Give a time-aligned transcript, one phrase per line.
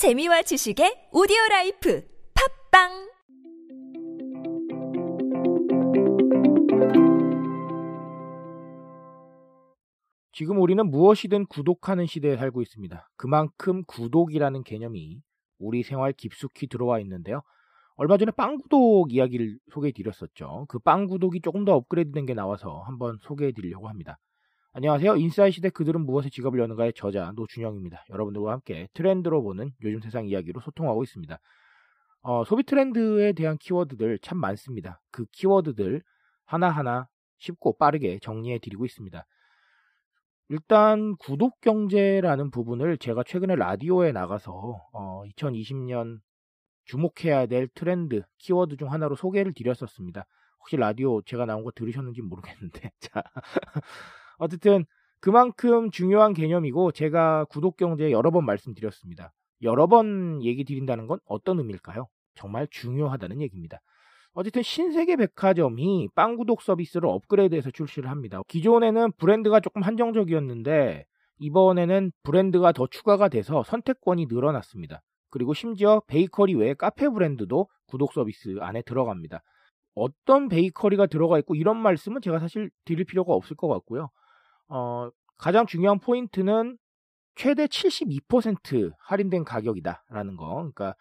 [0.00, 2.02] 재미와 지식의 오디오 라이프
[2.72, 2.88] 팟빵
[10.32, 13.10] 지금 우리는 무엇이든 구독하는 시대에 살고 있습니다.
[13.18, 15.20] 그만큼 구독이라는 개념이
[15.58, 17.42] 우리 생활 깊숙이 들어와 있는데요.
[17.96, 20.64] 얼마 전에 빵구독 이야기를 소개해 드렸었죠.
[20.70, 24.16] 그 빵구독이 조금 더 업그레이드 된 게 나와서 한번 소개해 드리려고 합니다.
[24.72, 25.16] 안녕하세요.
[25.16, 28.04] 인싸의 시대 그들은 무엇에 지갑을 여는가의 저자 노준영입니다.
[28.08, 31.40] 여러분들과 함께 트렌드로 보는 요즘 세상 이야기로 소통하고 있습니다.
[32.22, 35.00] 어, 소비 트렌드에 대한 키워드들 참 많습니다.
[35.10, 36.02] 그 키워드들
[36.44, 39.26] 하나하나 쉽고 빠르게 정리해 드리고 있습니다.
[40.50, 44.52] 일단 구독 경제라는 부분을 제가 최근에 라디오에 나가서
[44.92, 46.20] 어, 2020년
[46.84, 50.26] 주목해야 될 트렌드 키워드 중 하나로 소개를 드렸었습니다.
[50.60, 53.24] 혹시 라디오 제가 나온 거 들으셨는지 모르겠는데 자
[54.40, 54.84] 어쨌든
[55.20, 59.32] 그만큼 중요한 개념이고 제가 구독 경제에 여러 번 말씀드렸습니다.
[59.62, 62.08] 여러 번 얘기 드린다는 건 어떤 의미일까요?
[62.34, 63.80] 정말 중요하다는 얘기입니다.
[64.32, 68.40] 어쨌든 신세계 백화점이 빵 구독 서비스를 업그레이드해서 출시를 합니다.
[68.48, 71.04] 기존에는 브랜드가 조금 한정적이었는데
[71.38, 75.02] 이번에는 브랜드가 더 추가가 돼서 선택권이 늘어났습니다.
[75.28, 79.42] 그리고 심지어 베이커리 외에 카페 브랜드도 구독 서비스 안에 들어갑니다.
[79.94, 84.08] 어떤 베이커리가 들어가 있고 이런 말씀은 제가 사실 드릴 필요가 없을 것 같고요.
[84.70, 86.78] 어, 가장 중요한 포인트는
[87.34, 90.54] 최대 72% 할인된 가격이다라는 거.
[90.54, 90.94] 그러니까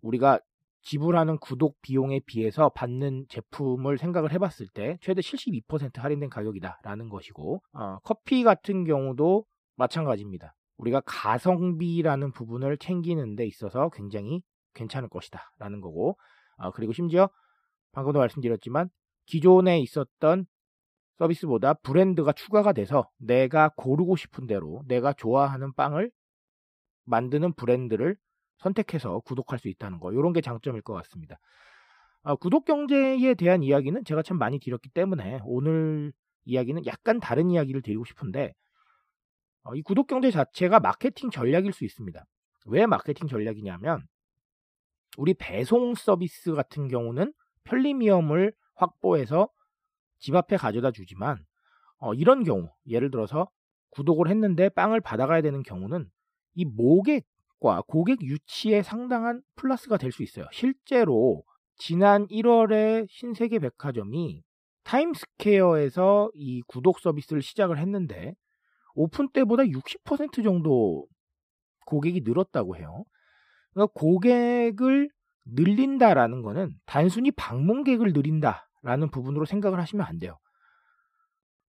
[0.00, 0.40] 우리가
[0.82, 7.98] 지불하는 구독 비용에 비해서 받는 제품을 생각을 해봤을 때 최대 72% 할인된 가격이다라는 것이고 어,
[8.04, 9.44] 커피 같은 경우도
[9.76, 10.54] 마찬가지입니다.
[10.78, 14.42] 우리가 가성비라는 부분을 챙기는 데 있어서 굉장히
[14.74, 16.16] 괜찮을 것이다 라는 거고
[16.58, 17.28] 어, 그리고 심지어
[17.92, 18.88] 방금도 말씀드렸지만
[19.26, 20.46] 기존에 있었던
[21.18, 26.10] 서비스보다 브랜드가 추가가 돼서 내가 고르고 싶은 대로 내가 좋아하는 빵을
[27.04, 28.16] 만드는 브랜드를
[28.58, 30.12] 선택해서 구독할 수 있다는 거.
[30.12, 31.38] 이런 게 장점일 것 같습니다.
[32.22, 36.12] 아, 구독 경제에 대한 이야기는 제가 참 많이 드렸기 때문에 오늘
[36.44, 38.54] 이야기는 약간 다른 이야기를 드리고 싶은데
[39.64, 42.24] 어, 이 구독 경제 자체가 마케팅 전략일 수 있습니다.
[42.66, 44.02] 왜 마케팅 전략이냐면
[45.16, 47.32] 우리 배송 서비스 같은 경우는
[47.64, 49.48] 편리미엄을 확보해서
[50.18, 51.38] 집 앞에 가져다 주지만
[51.98, 53.48] 어, 이런 경우 예를 들어서
[53.90, 56.08] 구독을 했는데 빵을 받아가야 되는 경우는
[56.54, 60.46] 이 모객과 고객 유치에 상당한 플러스가 될 수 있어요.
[60.52, 61.42] 실제로
[61.76, 64.42] 지난 1월에 신세계 백화점이
[64.84, 68.34] 타임스퀘어에서 이 구독 서비스를 시작을 했는데
[68.94, 71.06] 오픈 때보다 60% 정도
[71.86, 73.04] 고객이 늘었다고 해요.
[73.72, 75.08] 그러니까 고객을
[75.46, 80.38] 늘린다라는 거는 단순히 방문객을 늘린다 라는 부분으로 생각을 하시면 안 돼요.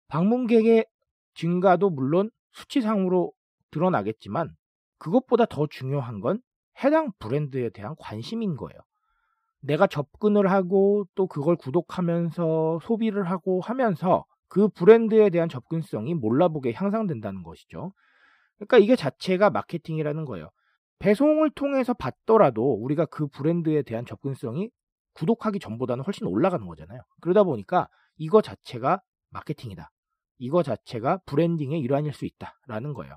[0.08, 0.86] 방문객의
[1.34, 3.32] 증가도 물론 수치상으로
[3.70, 4.50] 드러나겠지만
[4.98, 6.40] 그것보다 더 중요한 건
[6.82, 8.78] 해당 브랜드에 대한 관심인 거예요.
[9.60, 17.42] 내가 접근을 하고 또 그걸 구독하면서 소비를 하고 하면서 그 브랜드에 대한 접근성이 몰라보게 향상된다는
[17.42, 17.92] 것이죠.
[18.56, 20.48] 그러니까 이게 자체가 마케팅이라는 거예요.
[21.00, 24.70] 배송을 통해서 받더라도 우리가 그 브랜드에 대한 접근성이
[25.18, 27.00] 구독하기 전보다는 훨씬 올라가는 거잖아요.
[27.20, 29.90] 그러다 보니까 이거 자체가 마케팅이다.
[30.38, 33.16] 이거 자체가 브랜딩의 일환일 수 있다라는 거예요.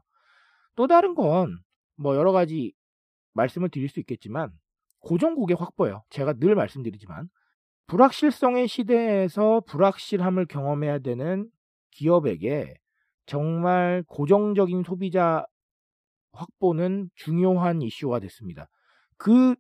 [0.76, 1.62] 또 다른 건
[2.02, 2.74] 뭐 여러 가지
[3.34, 4.52] 말씀을 드릴 수 있겠지만
[5.00, 6.04] 고정 고객 확보예요.
[6.10, 7.30] 제가 늘 말씀드리지만
[7.88, 11.50] 불확실성의 시대에서 불확실함을 경험해야 되는
[11.92, 12.76] 기업에게
[13.26, 15.46] 정말 고정적인 소비자
[16.32, 18.68] 확보는 중요한 이슈가 됐습니다.
[19.18, 19.56] 그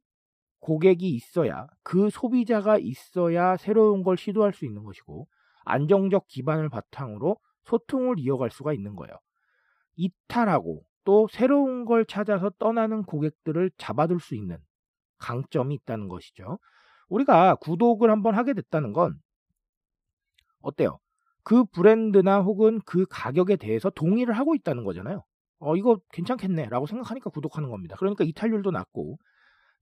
[0.61, 5.27] 고객이 있어야, 그 소비자가 있어야 새로운 걸 시도할 수 있는 것이고,
[5.65, 9.15] 안정적 기반을 바탕으로 소통을 이어갈 수가 있는 거예요.
[9.95, 14.57] 이탈하고 또 새로운 걸 찾아서 떠나는 고객들을 잡아둘 수 있는
[15.17, 16.59] 강점이 있다는 것이죠.
[17.09, 19.19] 우리가 구독을 한번 하게 됐다는 건
[20.61, 20.99] 어때요?
[21.43, 25.23] 그 브랜드나 혹은 그 가격에 대해서 동의를 하고 있다는 거잖아요.
[25.59, 27.95] 어, 이거 괜찮겠네 라고 생각하니까 구독하는 겁니다.
[27.97, 29.17] 그러니까 이탈률도 낮고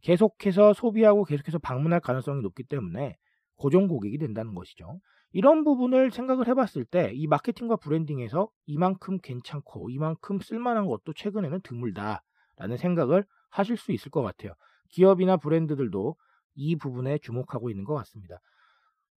[0.02, 3.18] 계속해서 소비하고 계속해서 방문할 가능성이 높기 때문에
[3.56, 5.00] 고정 고객이 된다는 것이죠.
[5.32, 12.78] 이런 부분을 생각을 해봤을 때 이 마케팅과 브랜딩에서 이만큼 괜찮고 이만큼 쓸만한 것도 최근에는 드물다라는
[12.78, 14.54] 생각을 하실 수 있을 것 같아요.
[14.90, 16.16] 기업이나 브랜드들도
[16.56, 18.40] 이 부분에 주목하고 있는 것 같습니다.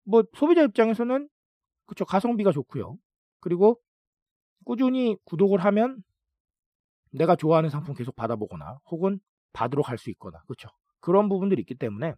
[0.05, 1.27] 뭐 소비자 입장에서는
[1.85, 2.97] 그쵸 가성비가 좋고요.
[3.39, 3.79] 그리고
[4.65, 6.03] 꾸준히 구독을 하면
[7.11, 9.19] 내가 좋아하는 상품 계속 받아보거나 혹은
[9.53, 10.69] 받으러 갈 수 있거나 그렇죠.
[10.99, 12.13] 그런 부분들이 있기 때문에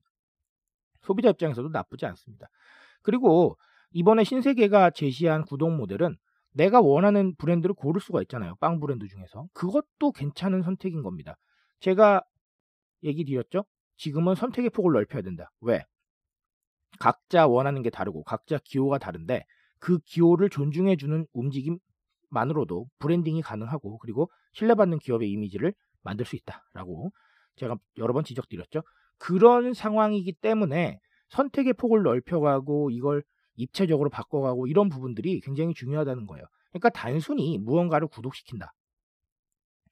[1.02, 2.48] 소비자 입장에서도 나쁘지 않습니다.
[3.02, 3.58] 그리고
[3.92, 6.18] 이번에 신세계가 제시한 구독 모델은
[6.54, 8.56] 내가 원하는 브랜드를 고를 수가 있잖아요.
[8.60, 9.48] 빵 브랜드 중에서.
[9.54, 11.36] 그것도 괜찮은 선택인 겁니다.
[11.80, 12.24] 제가
[13.04, 13.66] 얘기 드렸죠?
[13.98, 15.52] 지금은 선택의 폭을 넓혀야 된다.
[15.62, 15.84] 왜?
[17.00, 19.46] 각자 원하는 게 다르고 각자 기호가 다른데
[19.80, 25.74] 그 기호를 존중해주는 움직임만으로도 브랜딩이 가능하고 그리고 신뢰받는 기업의 이미지를
[26.04, 27.12] 만들 수 있다라고
[27.56, 28.82] 제가 여러 번 지적드렸죠.
[29.18, 31.00] 그런 상황이기 때문에
[31.30, 33.24] 선택의 폭을 넓혀가고 이걸
[33.56, 36.46] 입체적으로 바꿔가고 이런 부분들이 굉장히 중요하다는 거예요.
[36.72, 38.74] 그러니까 단순히 무언가를 구독시킨다.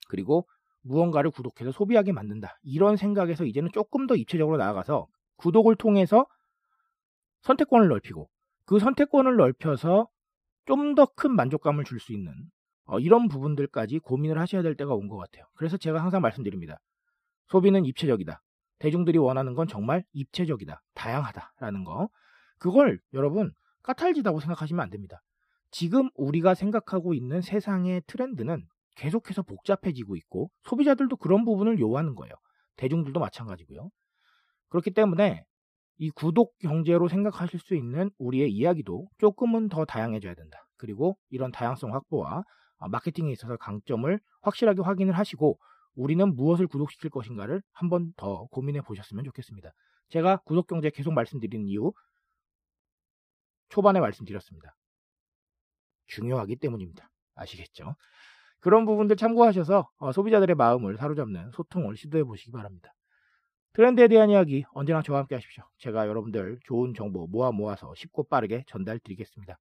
[0.10, 0.48] 그리고
[0.81, 2.57] 무언가를 구독해서 소비하게 만든다.
[2.63, 5.07] 이런 생각에서 이제는 조금 더 입체적으로 나아가서
[5.38, 6.25] 구독을 통해서
[7.42, 8.30] 선택권을 넓히고
[8.65, 10.07] 그 선택권을 넓혀서
[10.65, 12.33] 좀 더 큰 만족감을 줄 수 있는
[12.86, 15.45] 어, 이런 부분들까지 고민을 하셔야 될 때가 온 것 같아요.
[15.56, 16.80] 그래서 제가 항상 말씀드립니다.
[17.48, 18.42] 소비는 입체적이다.
[18.80, 20.81] 대중들이 원하는 건 정말 입체적이다.
[20.94, 22.10] 다양하다라는 거.
[22.60, 23.54] 그걸 여러분
[23.84, 25.22] 까탈지다고 생각하시면 안 됩니다.
[25.72, 32.34] 지금 우리가 생각하고 있는 세상의 트렌드는 계속해서 복잡해지고 있고 소비자들도 그런 부분을 요하는 거예요.
[32.78, 33.89] 대중들도 마찬가지고요.
[34.69, 35.46] 그렇기 때문에
[35.98, 40.66] 이 구독 경제로 생각하실 수 있는 우리의 이야기도 조금은 더 다양해져야 된다.
[40.78, 42.44] 그리고 이런 다양성 확보와
[42.80, 45.57] 아, 마케팅에 있어서 강점을 확실하게 확인을 하시고
[45.95, 49.72] 우리는 무엇을 구독시킬 것인가를 한 번 더 고민해 보셨으면 좋겠습니다.
[50.10, 51.92] 제가 구독 경제 계속 말씀드리는 이유
[53.69, 54.75] 초반에 말씀드렸습니다.
[56.07, 57.10] 중요하기 때문입니다.
[57.36, 57.95] 아시겠죠?
[58.60, 62.94] 그런 부분들 참고하셔서 어, 소비자들의 마음을 사로잡는 소통을 시도해 보시기 바랍니다.
[63.74, 65.63] 트렌드에 대한 이야기 언제나 저와 함께 하십시오.
[65.80, 69.57] 제가 여러분들 좋은 정보 모아 모아서 쉽고 빠르게 전달 드리겠습니다.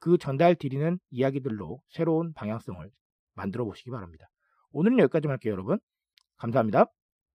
[0.00, 2.90] 그 전달 드리는 이야기들로 새로운 방향성을
[3.34, 4.28] 만들어 보시기 바랍니다.
[4.72, 5.78] 오늘은 여기까지 할게요, 여러분.
[6.36, 6.86] 감사합니다.